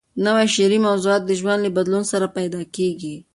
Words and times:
نوي 0.25 0.45
شعري 0.55 0.77
موضوعات 0.87 1.21
د 1.25 1.31
ژوند 1.39 1.59
له 1.63 1.69
بدلون 1.77 2.03
سره 2.11 2.27
پیدا 2.37 2.61
کېږي. 2.75 3.15